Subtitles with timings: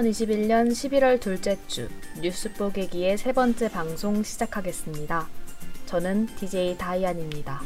[0.00, 1.88] 2021년 11월 둘째 주
[2.22, 5.28] 뉴스 뽀개기의 세 번째 방송 시작하겠습니다.
[5.84, 7.60] 저는 DJ 다이안입니다.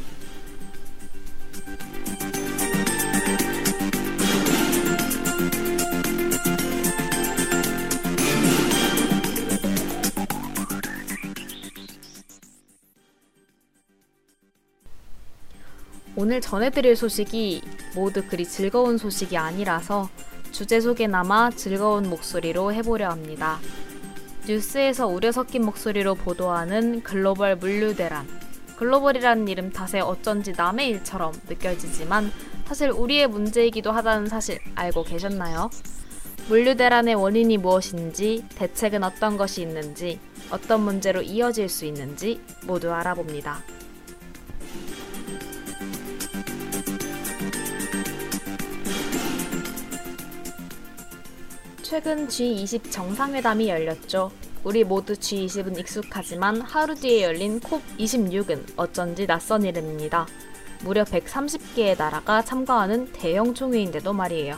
[16.16, 17.62] 오늘 전해드릴 소식이
[17.95, 20.09] 모두 그리 즐거운 소식이 아니라서
[20.54, 23.58] 주제 소개나마 즐거운 목소리로 해보려 합니다.
[24.46, 28.24] 뉴스에서 우려 섞인 목소리로 보도하는 글로벌 물류대란.
[28.77, 32.30] 글로벌이라는 이름 탓에 어쩐지 남의 일처럼 느껴지지만
[32.66, 35.70] 사실 우리의 문제이기도 하다는 사실 알고 계셨나요?
[36.48, 40.20] 물류대란의 원인이 무엇인지, 대책은 어떤 것이 있는지,
[40.52, 43.73] 어떤 문제로 이어질 수 있는지 모두 알아봅니다.
[51.84, 54.30] 최근 G20 정상회담이 열렸죠.
[54.64, 60.27] 우리 모두 G20은 익숙하지만 하루 뒤에 열린 콥26은 어쩐지 낯선 이름입니다.
[60.82, 64.56] 무려 130개의 나라가 참가하는 대형 총회인데도 말이에요.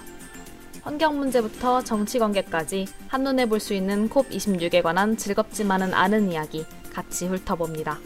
[0.83, 7.99] 환경 문제부터 정치 관계까지 한눈에 볼 수 있는 콥26에 관한 즐겁지만은 않은 이야기 같이 훑어봅니다.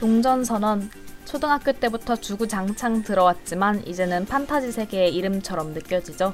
[0.00, 0.90] 종전선언
[1.26, 6.32] 초등학교 때부터 주구장창 들어왔지만 이제는 판타지 세계의 이름처럼 느껴지죠.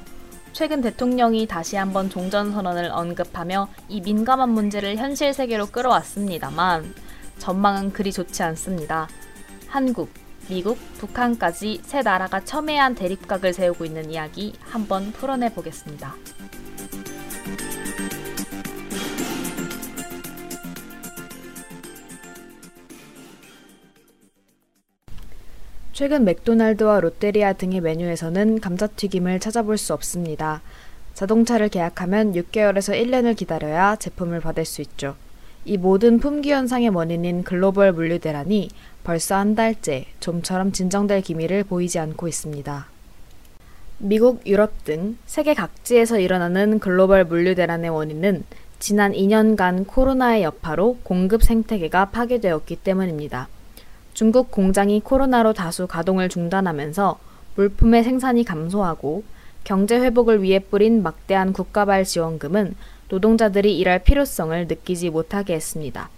[0.53, 6.95] 최근 대통령이 다시 한번 종전선언을 언급하며 이 민감한 문제를 현실 세계로 끌어왔습니다만
[7.39, 9.09] 전망은 그리 좋지 않습니다.
[9.67, 10.11] 한국,
[10.47, 16.15] 미국, 북한까지 세 나라가 첨예한 대립각을 세우고 있는 이야기 한번 풀어내 보겠습니다.
[25.97, 30.61] 최근 맥도날드와 롯데리아 등의 메뉴에서는 감자튀김을 찾아볼 수 없습니다.
[31.15, 35.15] 자동차를 계약하면 6개월에서 1년을 기다려야 제품을 받을 수 있죠.
[35.65, 38.69] 이 모든 품귀 현상의 원인인 글로벌 물류 대란이
[39.03, 42.85] 벌써 한 달째 좀처럼 진정될 기미를 보이지 않고 있습니다.
[43.97, 48.43] 미국, 유럽 등 세계 각지에서 일어나는 글로벌 물류 대란의 원인은
[48.77, 53.47] 지난 2년간 코로나의 여파로 공급 생태계가 파괴되었기 때문입니다.
[54.17, 57.19] 중국 공장이 코로나로 다수 가동을 중단하면서
[57.53, 59.23] 물품의 생산이 감소하고
[59.63, 62.73] 경제 회복을 위해 뿌린 막대한 국가발 지원금은
[63.09, 66.09] 노동자들이 일할 필요성을 느끼지 못하게 했습니다.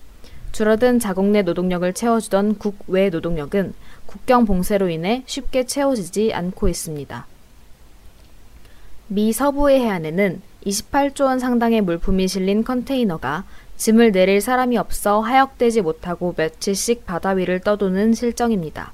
[0.54, 3.74] 줄어든 자국 내 노동력을 채워주던 국외 노동력은
[4.06, 7.28] 국경 봉쇄로 인해 쉽게 채워지지 않고 있습니다.
[9.09, 13.44] 미 서부의 해안에는 28조 원 상당의 물품이 실린 컨테이너가
[13.79, 18.91] 짐을 내릴 사람이 없어 하역되지 못하고 며칠씩 바다 위를 떠도는 실정입니다.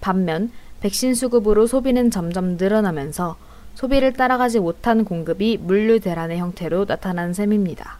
[0.00, 3.36] 반면 백신 수급으로 소비는 점점 늘어나면서
[3.74, 7.98] 소비를 따라가지 못한 공급이 물류 대란의 형태로 나타난 셈입니다.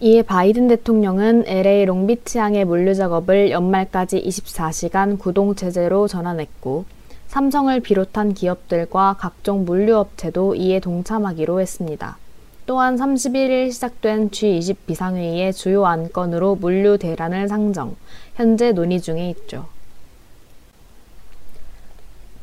[0.00, 6.84] 이에 바이든 대통령은 LA 롱비치항의 물류 작업을 연말까지 24시간 구동체제로 전환했고
[7.28, 12.18] 삼성을 비롯한 기업들과 각종 물류업체도 이에 동참하기로 했습니다.
[12.66, 17.94] 또한 31일 시작된 G20 비상회의의 주요 안건으로 물류 대란을 상정,
[18.34, 19.66] 현재 논의 중에 있죠.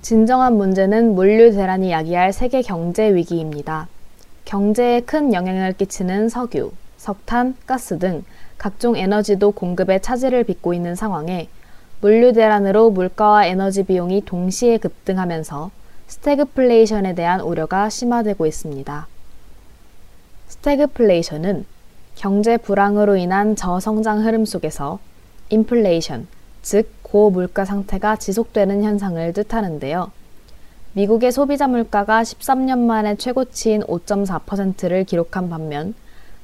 [0.02, 3.90] 진정한 문제는 물류 대란이 야기할 세계 경제 위기입니다.
[4.46, 8.24] 경제에 큰 영향을 끼치는 석유, 석탄, 가스 등
[8.58, 11.50] 각종 에너지도 공급에 차질을 빚고 있는 상황에
[12.00, 15.72] 물류 대란으로 물가와 에너지 비용이 동시에 급등하면서
[16.08, 19.08] 스태그플레이션에 대한 우려가 심화되고 있습니다.
[20.54, 21.66] 스태그플레이션은
[22.16, 25.00] 경제 불황으로 인한 저성장 흐름 속에서
[25.50, 26.28] 인플레이션,
[26.62, 30.12] 즉 고물가 상태가 지속되는 현상을 뜻하는데요.
[30.94, 35.96] 미국의 소비자 물가가 13년 만에 최고치인 5.4%를 기록한 반면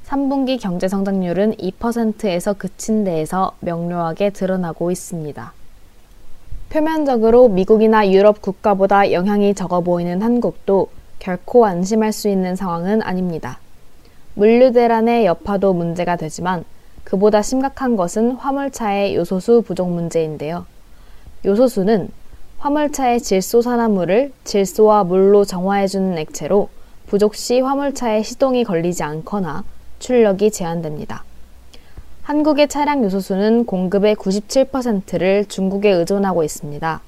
[0.07, 5.53] 3분기 경제 성장률은 2%에서 그친 데에서 명료하게 드러나고 있습니다.
[6.69, 10.89] 표면적으로 미국이나 유럽 국가보다 영향이 적어 보이는 한국도
[11.19, 13.59] 결코 안심할 수 있는 상황은 아닙니다.
[14.39, 16.63] 물류대란의 여파도 문제가 되지만
[17.03, 20.65] 그보다 심각한 것은 화물차의 요소수 부족 문제인데요.
[21.43, 22.07] 요소수는
[22.59, 26.69] 화물차의 질소 산화물을 질소와 물로 정화해주는 액체로
[27.07, 29.65] 부족 시 화물차에 시동이 걸리지 않거나
[29.99, 31.25] 출력이 제한됩니다.
[32.21, 37.01] 한국의 차량 요소수는 공급의 97%를 중국에 의존하고 있습니다.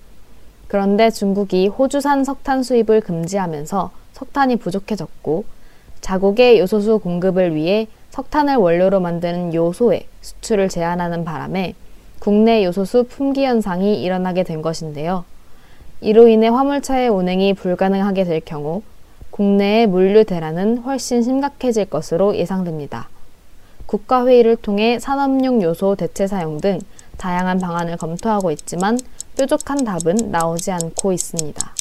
[0.67, 5.60] 그런데 중국이 호주산 석탄 수입을 금지하면서 석탄이 부족해졌고
[6.01, 11.75] 자국의 요소수 공급을 위해 석탄을 원료로 만드는 요소의 수출을 제한하는 바람에
[12.19, 15.23] 국내 요소수 품귀 현상이 일어나게 된 것인데요.
[16.01, 18.81] 이로 인해 화물차의 운행이 불가능하게 될 경우
[19.29, 23.07] 국내의 물류 대란은 훨씬 심각해질 것으로 예상됩니다.
[23.85, 26.79] 국가회의를 통해 산업용 요소 대체 사용 등
[27.17, 28.97] 다양한 방안을 검토하고 있지만
[29.37, 31.75] 뾰족한 답은 나오지 않고 있습니다.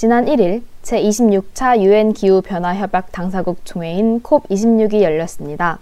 [0.00, 5.78] 지난 1일 제26차 유엔 기후변화협약 당사국 총회인 COP26이 열렸습니다.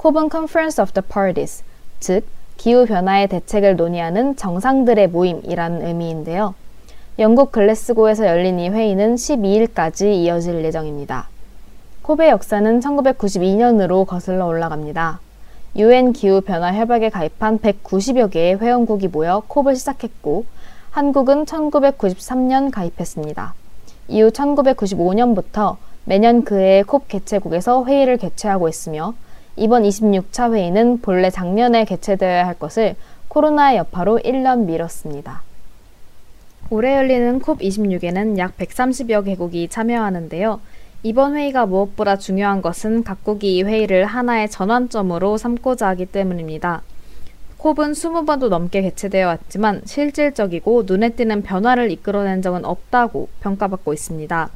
[0.00, 1.62] COP은 Conference of the Parties,
[2.00, 2.24] 즉
[2.56, 6.56] 기후변화의 대책을 논의하는 정상들의 모임이라는 의미인데요.
[7.20, 11.28] 영국 글래스고에서 열린 이 회의는 12일까지 이어질 예정입니다.
[12.02, 15.20] 콥의 역사는 1992년으로 거슬러 올라갑니다.
[15.76, 20.46] 유엔 기후변화 협약에 가입한 190여 개의 회원국이 모여 콥을 시작했고
[20.92, 23.54] 한국은 1993년 가입했습니다.
[24.08, 29.14] 이후 1995년부터 매년 그해의 콥 개최국에서 회의를 개최하고 있으며
[29.56, 32.94] 이번 26차 회의는 본래 작년에 개최되어야 할 것을
[33.28, 35.42] 코로나의 여파로 1년 미뤘습니다.
[36.68, 40.60] 올해 열리는 콥26에는 약 130여 개국이 참여하는데요.
[41.04, 46.82] 이번 회의가 무엇보다 중요한 것은 각국이 이 회의를 하나의 전환점으로 삼고자 하기 때문입니다.
[47.62, 54.50] 콥은 20번도 넘게 개최되어 왔지만 실질적이고 눈에 띄는 변화를 이끌어낸 적은 없다고 평가받고 있습니다.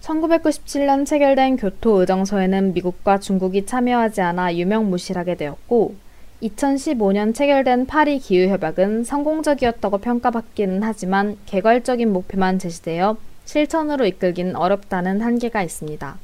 [0.00, 5.96] 1997년 체결된 교토 의정서에는 미국과 중국이 참여하지 않아 유명무실하게 되었고
[6.44, 16.16] 2015년 체결된 파리 기후협약은 성공적이었다고 평가받기는 하지만 개괄적인 목표만 제시되어 실천으로 이끌기는 어렵다는 한계가 있습니다.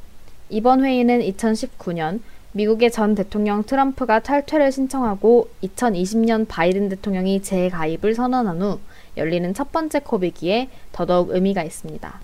[0.50, 2.20] 이번 회의는 2019년
[2.56, 8.78] 미국의 전 대통령 트럼프가 탈퇴를 신청하고 2020년 바이든 대통령이 재가입을 선언한 후
[9.16, 12.20] 열리는 첫 번째 콥이기에 더더욱 의미가 있습니다.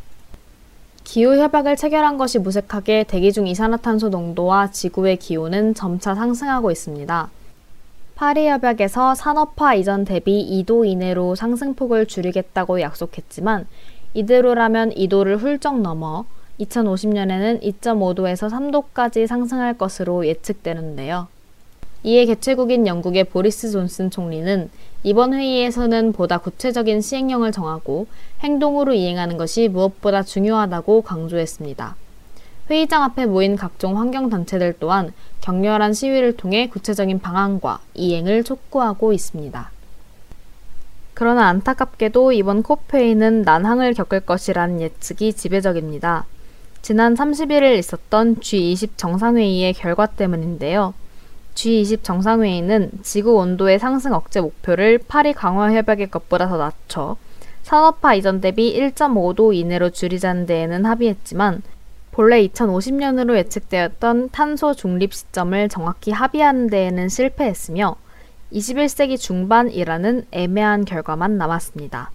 [1.02, 7.28] 기후협약을 체결한 것이 무색하게 대기 중 이산화탄소 농도와 지구의 기온은 점차 상승하고 있습니다.
[8.14, 13.66] 파리협약에서 산업화 이전 대비 2도 이내로 상승폭을 줄이겠다고 약속했지만
[14.14, 16.24] 이대로라면 2도를 훌쩍 넘어
[16.60, 21.28] 2050년에는 2.5도에서 3도까지 상승할 것으로 예측되는데요.
[22.02, 24.70] 이에 개최국인 영국의 보리스 존슨 총리는
[25.02, 28.06] 이번 회의에서는 보다 구체적인 시행령을 정하고
[28.40, 31.96] 행동으로 이행하는 것이 무엇보다 중요하다고 강조했습니다.
[32.70, 39.70] 회의장 앞에 모인 각종 환경단체들 또한 격렬한 시위를 통해 구체적인 방안과 이행을 촉구하고 있습니다.
[41.14, 46.24] 그러나 안타깝게도 이번 콥회의는 난항을 겪을 것이라는 예측이 지배적입니다.
[46.82, 50.94] 지난 31일 있었던 G20 정상회의의 결과 때문인데요.
[51.54, 57.16] G20 정상회의는 지구 온도의 상승 억제 목표를 파리 강화 협약의 것보다 더 낮춰
[57.62, 61.62] 산업화 이전 대비 1.5도 이내로 줄이자는 데에는 합의했지만
[62.12, 67.96] 본래 2050년으로 예측되었던 탄소 중립 시점을 정확히 합의하는 데에는 실패했으며
[68.52, 72.10] 21세기 중반이라는 애매한 결과만 남았습니다.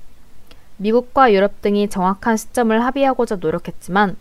[0.78, 4.18] 미국과 유럽 등이 정확한 시점을 합의하고자 노력했지만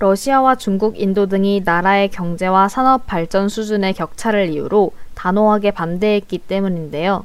[0.00, 7.24] 러시아와 중국, 인도 등이 나라의 경제와 산업 발전 수준의 격차를 이유로 단호하게 반대했기 때문인데요.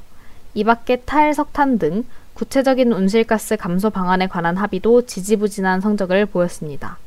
[0.55, 2.03] 이 밖에 탈석탄 등
[2.33, 6.97] 구체적인 온실가스 감소 방안에 관한 합의도 지지부진한 성적을 보였습니다.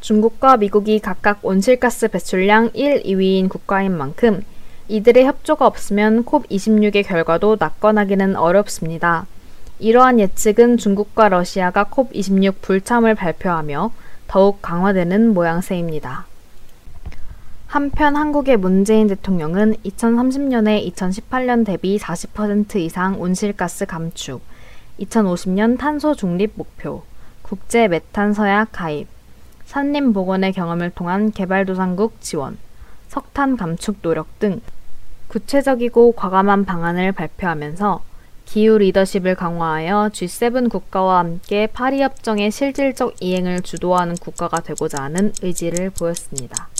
[0.00, 4.42] 중국과 미국이 각각 온실가스 배출량 1, 2위인 국가인 만큼
[4.88, 9.26] 이들의 협조가 없으면 콥26의 결과도 낙관하기는 어렵습니다.
[9.80, 13.92] 이러한 예측은 중국과 러시아가 콥26 불참을 발표하며
[14.26, 16.26] 더욱 강화되는 모양새입니다.
[17.68, 24.40] 한편 한국의 문재인 대통령은 2030년에 2018년 대비 40% 이상 온실가스 감축,
[25.00, 27.02] 2050년 탄소 중립 목표,
[27.42, 29.06] 국제 메탄 서약 가입,
[29.66, 32.56] 산림 복원의 경험을 통한 개발도상국 지원,
[33.08, 34.60] 석탄 감축 노력 등
[35.28, 38.07] 구체적이고 과감한 방안을 발표하면서
[38.48, 45.90] 기후 리더십을 강화하여 G7 국가와 함께 파리 협정의 실질적 이행을 주도하는 국가가 되고자 하는 의지를
[45.90, 46.70] 보였습니다.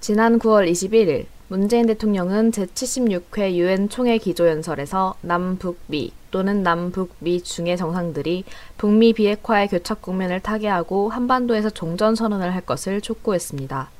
[0.00, 8.44] 지난 9월 21일 문재인 대통령은 제76회 유엔 총회 기조연설에서 남북미 또는 남북미 중의 정상들이
[8.78, 13.90] 북미 비핵화의 교착 국면을 타개하고 한반도에서 종전 선언을 할 것을 촉구했습니다.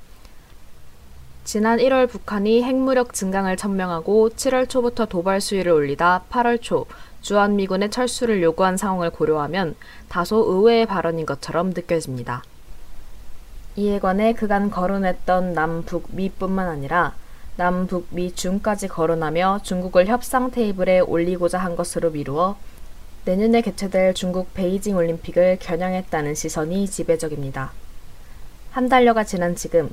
[1.45, 6.87] 지난 1월 북한이 핵무력 증강을 천명하고 7월 초부터 도발 수위를 올리다 8월 초
[7.21, 9.77] 주한미군의 철수를 요구한 상황을 고려하면
[10.09, 12.45] 다소 의외의 발언인 것처럼 느껴집니다.
[13.77, 17.13] 이에 관해 그간 거론했던 남북미뿐만 아니라
[17.63, 22.57] 남, 북, 미, 중까지 거론하며 중국을 협상 테이블에 올리고자 한 것으로 미루어
[23.25, 27.71] 내년에 개최될 중국 베이징 올림픽을 겨냥했다는 시선이 지배적입니다.
[28.73, 29.91] 한 달여가 지난 지금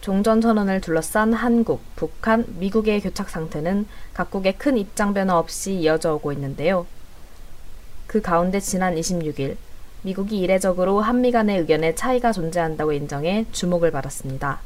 [0.00, 6.32] 종전 선언을 둘러싼 한국, 북한, 미국의 교착 상태는 각국의 큰 입장 변화 없이 이어져 오고
[6.32, 6.86] 있는데요.
[8.08, 9.54] 그 가운데 지난 26일
[10.02, 14.65] 미국이 이례적으로 한미 간의 의견에 차이가 존재한다고 인정해 주목을 받았습니다.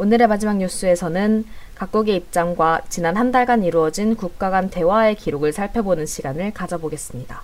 [0.00, 6.54] 오늘의 마지막 뉴스에서는 각국의 입장과 지난 한 달간 이루어진 국가 간 대화의 기록을 살펴보는 시간을
[6.54, 7.42] 가져보겠습니다.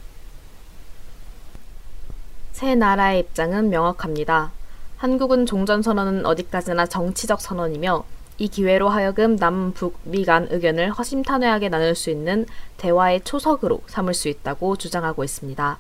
[2.52, 4.52] 세 나라의 입장은 명확합니다.
[4.96, 8.06] 한국은 종전선언은 어디까지나 정치적 선언이며
[8.38, 12.46] 이 기회로 하여금 남, 북, 미 간 의견을 허심탄회하게 나눌 수 있는
[12.78, 15.78] 대화의 초석으로 삼을 수 있다고 주장하고 있습니다.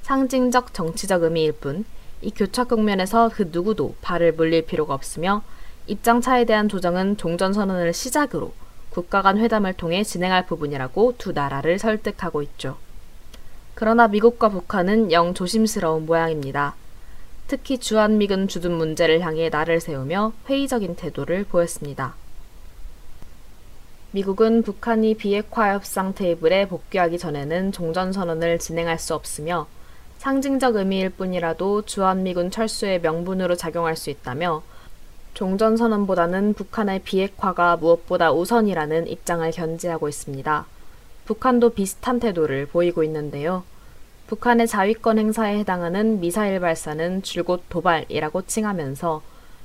[0.00, 1.84] 상징적 정치적 의미일 뿐,
[2.22, 5.42] 이 교착 국면에서 그 누구도 발을 물릴 필요가 없으며
[5.88, 8.52] 입장 차에 대한 조정은 종전선언을 시작으로
[8.90, 12.76] 국가 간 회담을 통해 진행할 부분이라고 두 나라를 설득하고 있죠.
[13.74, 16.74] 그러나 미국과 북한은 영 조심스러운 모양입니다.
[17.46, 22.14] 특히 주한미군 주둔 문제를 향해 날을 세우며 회의적인 태도를 보였습니다.
[24.10, 29.68] 미국은 북한이 비핵화 협상 테이블에 복귀하기 전에는 종전선언을 진행할 수 없으며
[30.18, 34.62] 상징적 의미일 뿐이라도 주한미군 철수의 명분으로 작용할 수 있다며
[35.36, 40.64] 종전선언보다는 북한의 비핵화가 무엇보다 우선이라는 입장을 견지하고 있습니다.
[41.26, 43.62] 북한도 비슷한 태도를 보이고 있는데요.
[44.28, 49.20] 북한의 자위권 행사에 해당하는 미사일 발사는 줄곧 도발이라고 칭하면서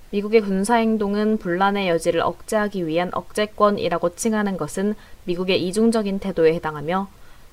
[0.10, 7.08] 미국의 군사행동은 분란의 여지를 억제하기 위한 억제권이라고 칭하는 것은 미국의 이중적인 태도에 해당하며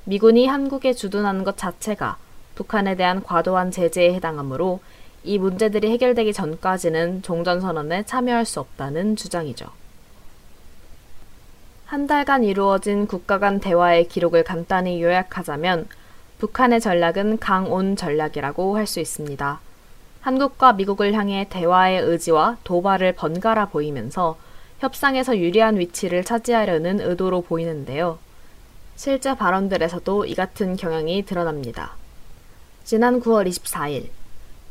[0.06, 2.16] 미군이 한국에 주둔하는 것 자체가
[2.56, 4.80] 북한에 대한 과도한 제재에 해당하므로
[5.24, 9.66] 이 문제들이 해결되기 전까지는 종전선언에 참여할 수 없다는 주장이죠.
[11.86, 15.88] 한 달간 이루어진 국가 간 대화의 기록을 간단히 요약하자면
[16.38, 19.60] 북한의 전략은 강온 전략이라고 할 수 있습니다.
[20.20, 24.36] 한국과 미국을 향해 대화의 의지와 도발을 번갈아 보이면서
[24.80, 28.18] 협상에서 유리한 위치를 차지하려는 의도로 보이는데요.
[28.96, 31.92] 실제 발언들에서도 이 같은 경향이 드러납니다.
[32.84, 34.08] 지난 9월 24일,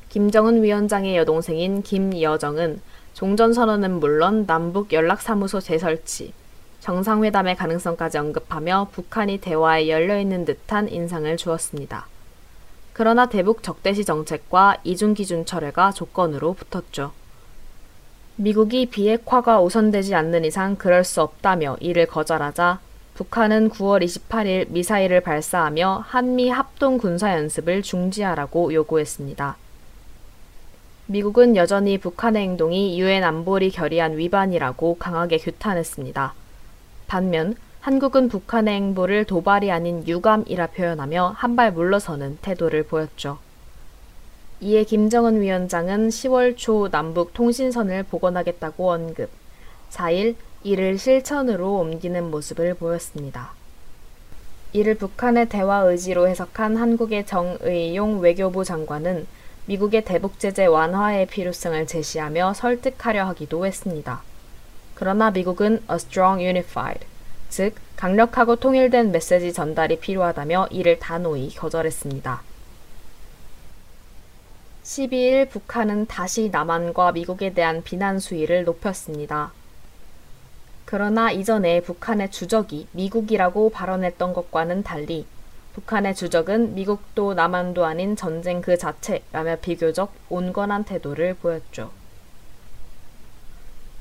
[0.09, 2.81] 김정은 위원장의 여동생인 김여정은
[3.13, 6.33] 종전선언은 물론 남북 연락사무소 재설치,
[6.79, 12.07] 정상회담의 가능성까지 언급하며 북한이 대화에 열려있는 듯한 인상을 주었습니다.
[12.93, 17.11] 그러나 대북 적대시 정책과 이중기준 철회가 조건으로 붙었죠.
[18.37, 22.79] 미국이 비핵화가 우선되지 않는 이상 그럴 수 없다며 이를 거절하자
[23.15, 29.57] 북한은 9월 28일 미사일을 발사하며 한미 합동 군사 연습을 중지하라고 요구했습니다.
[31.09, 36.33] 미국은 여전히 북한의 행동이 유엔 안보리 결의안 위반이라고 강하게 규탄했습니다.
[37.07, 43.37] 반면 한국은 북한의 행보를 도발이 아닌 유감이라 표현하며 한발 물러서는 태도를 보였죠.
[44.59, 49.29] 이에 김정은 위원장은 10월 초 남북 통신선을 복원하겠다고 언급,
[49.91, 53.53] 4일 이를 실천으로 옮기는 모습을 보였습니다.
[54.73, 59.25] 이를 북한의 대화 의지로 해석한 한국의 정의용 외교부 장관은
[59.67, 64.21] 미국의 대북 제재 완화의 필요성을 제시하며 설득하려 하기도 했습니다.
[64.95, 67.05] 그러나 미국은 a strong unified,
[67.49, 72.41] 즉 강력하고 통일된 메시지 전달이 필요하다며 이를 단호히 거절했습니다.
[74.83, 79.51] 12일 북한은 다시 남한과 미국에 대한 비난 수위를 높였습니다.
[80.85, 85.25] 그러나 이전에 북한의 주적이 미국이라고 발언했던 것과는 달리
[85.77, 91.91] 북한의 주적은 미국도 남한도 아닌 전쟁 그 자체라며 비교적 온건한 태도를 보였죠.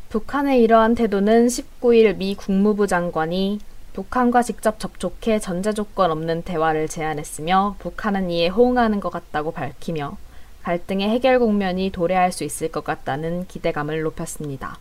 [0.09, 3.61] 북한의 이러한 태도는 19일 미 국무부 장관이
[3.93, 10.17] 북한과 직접 접촉해 전제 조건 없는 대화를 제안했으며 북한은 이에 호응하는 것 같다고 밝히며
[10.63, 14.79] 갈등의 해결 국면이 도래할 수 있을 것 같다는 기대감을 높였습니다.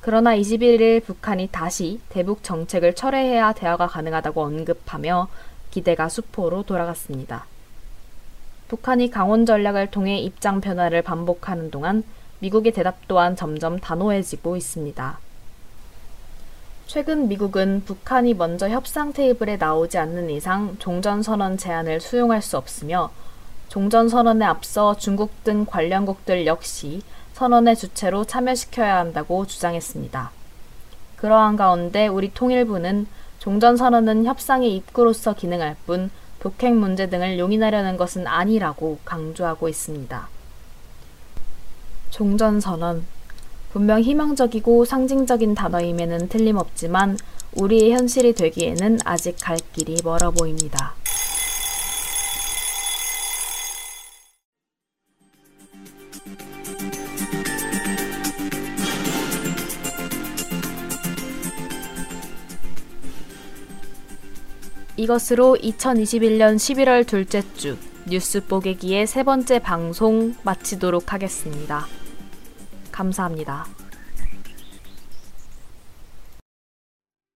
[0.00, 5.28] 그러나 21일 북한이 다시 대북 정책을 철회해야 대화가 가능하다고 언급하며
[5.72, 7.46] 기대가 수포로 돌아갔습니다.
[8.68, 12.04] 북한이 강원 전략을 통해 입장 변화를 반복하는 동안
[12.38, 15.18] 미국의 대답 또한 점점 단호해지고 있습니다.
[16.86, 23.10] 최근 미국은 북한이 먼저 협상 테이블에 나오지 않는 이상 종전선언 제안을 수용할 수 없으며
[23.68, 27.00] 종전선언에 앞서 중국 등 관련국들 역시
[27.32, 30.30] 선언의 주체로 참여시켜야 한다고 주장했습니다.
[31.16, 33.06] 그러한 가운데 우리 통일부는
[33.42, 40.28] 종전선언은 협상의 입구로서 기능할 뿐 독핵 문제 등을 용인하려는 것은 아니라고 강조하고 있습니다.
[42.10, 43.04] 종전선언.
[43.72, 47.18] 분명 희망적이고 상징적인 단어임에는 틀림없지만
[47.56, 50.94] 우리의 현실이 되기에는 아직 갈 길이 멀어 보입니다.
[65.02, 71.88] 이것으로 2021년 11월 둘째 주 뉴스 뽀개기의 세 번째 방송 마치도록 하겠습니다.
[72.92, 73.66] 감사합니다.